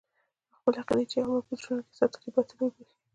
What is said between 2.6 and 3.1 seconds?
وبريښي.